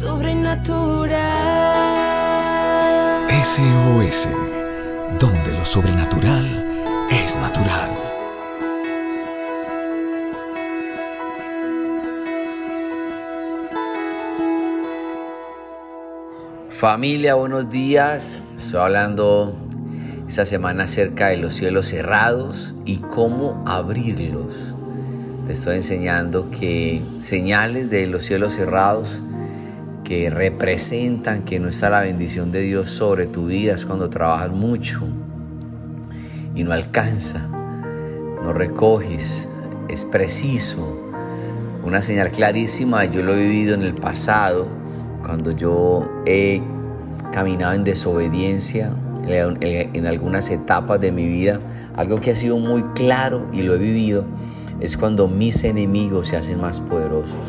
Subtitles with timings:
[0.00, 1.10] sobrenatural.
[3.44, 4.30] SOS,
[5.18, 6.46] donde lo sobrenatural
[7.10, 7.90] es natural.
[16.70, 18.40] Familia, buenos días.
[18.56, 19.54] Estoy hablando
[20.26, 24.56] esta semana acerca de los cielos cerrados y cómo abrirlos.
[25.46, 29.22] Te estoy enseñando que señales de los cielos cerrados
[30.10, 34.50] que representan que no está la bendición de Dios sobre tu vida es cuando trabajas
[34.50, 35.06] mucho
[36.52, 37.46] y no alcanza,
[38.42, 39.48] no recoges,
[39.88, 40.98] es preciso.
[41.84, 44.66] Una señal clarísima, yo lo he vivido en el pasado,
[45.24, 46.60] cuando yo he
[47.30, 48.92] caminado en desobediencia
[49.28, 51.60] en algunas etapas de mi vida,
[51.94, 54.24] algo que ha sido muy claro y lo he vivido,
[54.80, 57.46] es cuando mis enemigos se hacen más poderosos.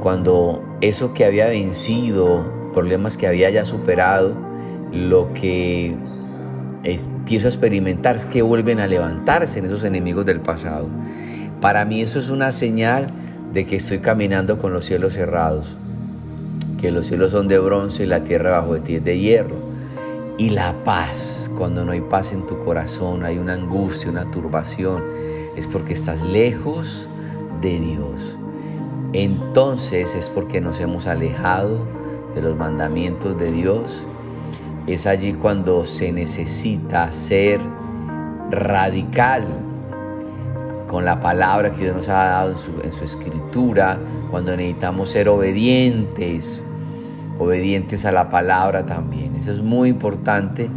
[0.00, 4.36] Cuando eso que había vencido, problemas que había ya superado,
[4.92, 5.94] lo que
[6.84, 10.88] empiezo a experimentar es que vuelven a levantarse en esos enemigos del pasado.
[11.60, 13.10] Para mí eso es una señal
[13.52, 15.78] de que estoy caminando con los cielos cerrados,
[16.80, 19.56] que los cielos son de bronce y la tierra bajo de ti es de hierro.
[20.38, 25.02] Y la paz, cuando no hay paz en tu corazón, hay una angustia, una turbación,
[25.56, 27.08] es porque estás lejos
[27.62, 28.36] de Dios.
[29.18, 31.86] Entonces es porque nos hemos alejado
[32.34, 34.06] de los mandamientos de Dios.
[34.86, 37.58] Es allí cuando se necesita ser
[38.50, 39.46] radical
[40.86, 43.98] con la palabra que Dios nos ha dado en su, escritura,
[44.30, 46.62] cuando necesitamos ser obedientes
[47.38, 49.34] obedientes a la palabra también.
[49.36, 50.68] Eso es muy importante.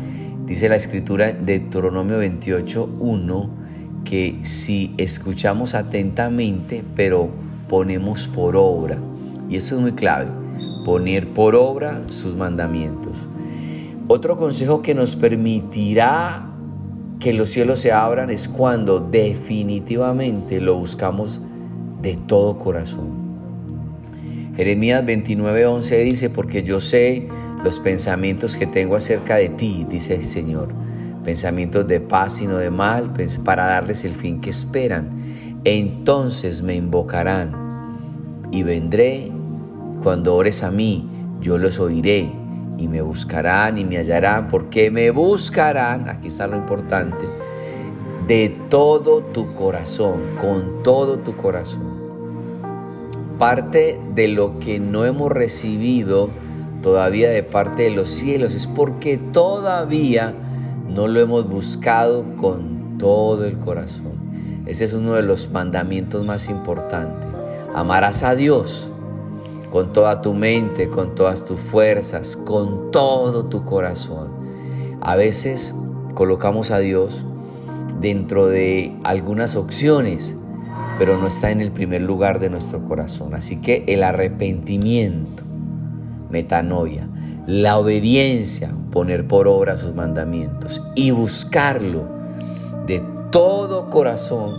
[0.45, 3.49] Dice la escritura de Deuteronomio 28, 1,
[4.05, 8.97] que si escuchamos atentamente, pero ponemos por obra,
[9.47, 10.27] y eso es muy clave,
[10.83, 13.27] poner por obra sus mandamientos.
[14.07, 16.49] Otro consejo que nos permitirá
[17.19, 21.39] que los cielos se abran es cuando definitivamente lo buscamos
[22.01, 23.09] de todo corazón.
[24.55, 27.27] Jeremías 29:11 dice, porque yo sé
[27.63, 30.69] los pensamientos que tengo acerca de ti, dice el Señor,
[31.23, 33.11] pensamientos de paz y no de mal,
[33.43, 35.09] para darles el fin que esperan.
[35.63, 39.31] Entonces me invocarán y vendré
[40.03, 41.07] cuando ores a mí,
[41.41, 42.31] yo los oiré
[42.77, 47.25] y me buscarán y me hallarán, porque me buscarán, aquí está lo importante,
[48.27, 51.99] de todo tu corazón, con todo tu corazón
[53.39, 56.29] parte de lo que no hemos recibido
[56.83, 60.35] todavía de parte de los cielos es porque todavía
[60.87, 64.28] no lo hemos buscado con todo el corazón.
[64.69, 67.27] Ese es uno de los mandamientos más importantes.
[67.73, 68.91] Amarás a Dios
[69.69, 74.29] con toda tu mente, con todas tus fuerzas, con todo tu corazón.
[75.01, 75.75] A veces
[76.13, 77.25] colocamos a Dios
[77.99, 80.35] dentro de algunas opciones
[80.99, 83.33] pero no está en el primer lugar de nuestro corazón.
[83.33, 85.43] Así que el arrepentimiento,
[86.29, 87.07] metanoia,
[87.47, 92.03] la obediencia, poner por obra sus mandamientos y buscarlo
[92.85, 94.55] de todo corazón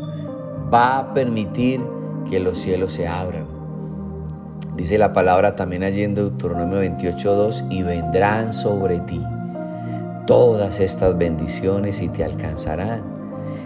[0.72, 1.80] va a permitir
[2.28, 3.46] que los cielos se abran.
[4.76, 9.20] Dice la palabra también allí en Deuteronomio 28.2 y vendrán sobre ti
[10.26, 13.02] todas estas bendiciones y te alcanzarán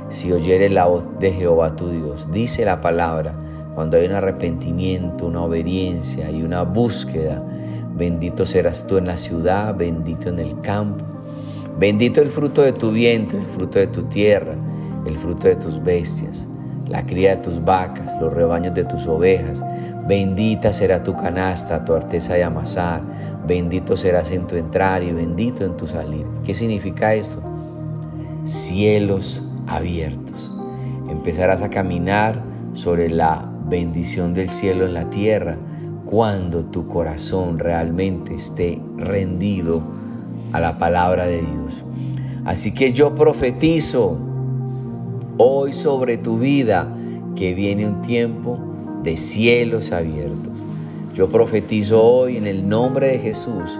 [0.09, 2.31] si oyeres la voz de Jehová tu Dios.
[2.31, 3.35] Dice la palabra,
[3.75, 7.43] cuando hay un arrepentimiento, una obediencia y una búsqueda,
[7.95, 11.05] bendito serás tú en la ciudad, bendito en el campo.
[11.79, 14.55] Bendito el fruto de tu vientre, el fruto de tu tierra,
[15.07, 16.49] el fruto de tus bestias,
[16.89, 19.63] la cría de tus vacas, los rebaños de tus ovejas.
[20.07, 23.03] Bendita será tu canasta, tu arteza de amasar.
[23.47, 26.27] Bendito serás en tu entrar y bendito en tu salir.
[26.45, 27.43] ¿Qué significa esto?
[28.45, 30.53] Cielos abiertos.
[31.09, 32.43] Empezarás a caminar
[32.75, 35.57] sobre la bendición del cielo en la tierra
[36.05, 39.83] cuando tu corazón realmente esté rendido
[40.53, 41.85] a la palabra de Dios.
[42.45, 44.19] Así que yo profetizo
[45.39, 46.89] hoy sobre tu vida
[47.37, 48.59] que viene un tiempo
[49.03, 50.53] de cielos abiertos.
[51.15, 53.79] Yo profetizo hoy en el nombre de Jesús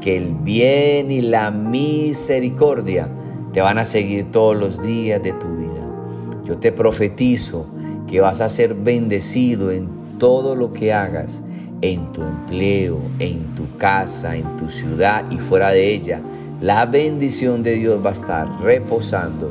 [0.00, 3.08] que el bien y la misericordia
[3.52, 6.42] te van a seguir todos los días de tu vida.
[6.44, 7.66] Yo te profetizo
[8.06, 11.42] que vas a ser bendecido en todo lo que hagas,
[11.80, 16.20] en tu empleo, en tu casa, en tu ciudad y fuera de ella.
[16.60, 19.50] La bendición de Dios va a estar reposando.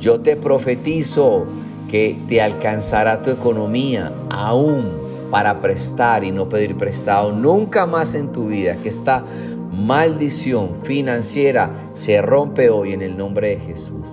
[0.00, 1.46] Yo te profetizo
[1.90, 4.90] que te alcanzará tu economía aún
[5.30, 8.76] para prestar y no pedir prestado nunca más en tu vida.
[8.82, 9.24] Que esta
[9.70, 14.06] maldición financiera se rompe hoy en el nombre de Jesús.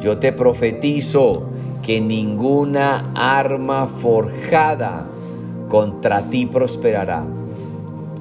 [0.00, 1.44] Yo te profetizo
[1.82, 5.06] que ninguna arma forjada
[5.68, 7.24] contra ti prosperará.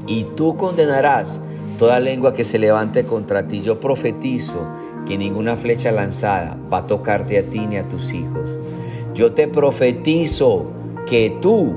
[0.07, 1.39] Y tú condenarás
[1.77, 3.62] toda lengua que se levante contra ti.
[3.62, 4.68] Yo profetizo
[5.07, 8.57] que ninguna flecha lanzada va a tocarte a ti ni a tus hijos.
[9.13, 10.65] Yo te profetizo
[11.09, 11.75] que tú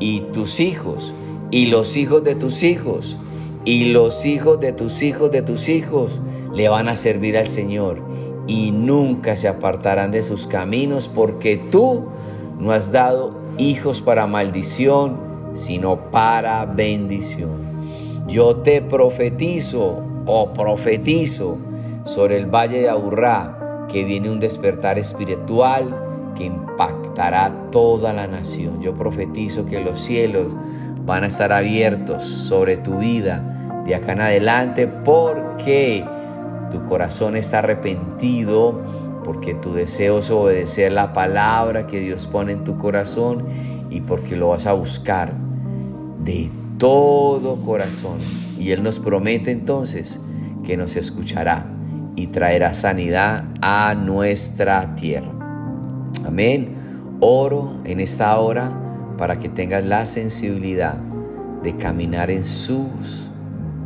[0.00, 1.14] y tus hijos
[1.50, 3.18] y los hijos de tus hijos
[3.64, 6.20] y los hijos de tus hijos de tus hijos
[6.52, 8.02] le van a servir al Señor
[8.46, 12.08] y nunca se apartarán de sus caminos porque tú
[12.58, 15.18] no has dado hijos para maldición,
[15.54, 17.63] sino para bendición.
[18.26, 21.58] Yo te profetizo o profetizo
[22.04, 28.80] sobre el valle de Aburrá que viene un despertar espiritual que impactará toda la nación.
[28.80, 30.54] Yo profetizo que los cielos
[31.04, 36.04] van a estar abiertos sobre tu vida de acá en adelante porque
[36.70, 38.80] tu corazón está arrepentido,
[39.22, 43.44] porque tu deseo es obedecer la palabra que Dios pone en tu corazón
[43.90, 45.34] y porque lo vas a buscar
[46.24, 46.50] de
[46.84, 48.18] todo corazón.
[48.58, 50.20] Y Él nos promete entonces
[50.66, 51.66] que nos escuchará
[52.14, 55.32] y traerá sanidad a nuestra tierra.
[56.26, 56.74] Amén.
[57.20, 60.96] Oro en esta hora para que tengas la sensibilidad
[61.62, 63.30] de caminar en sus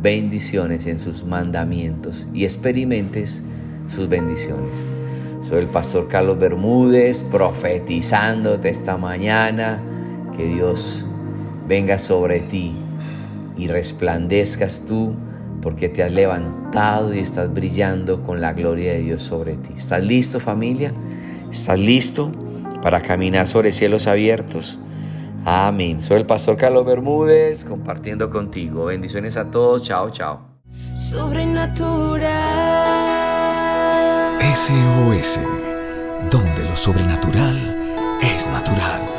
[0.01, 3.41] bendiciones, en sus mandamientos y experimentes
[3.87, 4.83] sus bendiciones.
[5.41, 9.81] Soy el pastor Carlos Bermúdez profetizándote esta mañana
[10.35, 11.07] que Dios
[11.65, 12.75] venga sobre ti
[13.59, 15.13] y resplandezcas tú
[15.61, 19.73] porque te has levantado y estás brillando con la gloria de Dios sobre ti.
[19.75, 20.93] ¿Estás listo familia?
[21.51, 22.31] ¿Estás listo
[22.81, 24.79] para caminar sobre cielos abiertos?
[25.43, 26.01] Amén.
[26.01, 28.85] Soy el pastor Carlos Bermúdez compartiendo contigo.
[28.85, 29.83] Bendiciones a todos.
[29.83, 30.41] Chao, chao.
[30.97, 32.29] Sobrenatural.
[34.53, 35.39] SOS,
[36.31, 39.18] donde lo sobrenatural es natural.